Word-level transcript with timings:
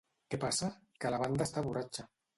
—Què 0.33 0.39
passa? 0.43 0.69
—Que 0.97 1.11
la 1.17 1.19
banda 1.25 1.49
està 1.51 1.65
borratxa. 1.69 2.11